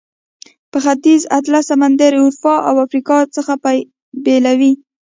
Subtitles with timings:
[0.71, 3.53] په ختیځ کې اطلس سمندر اروپا او افریقا څخه
[4.25, 4.73] بیلوي.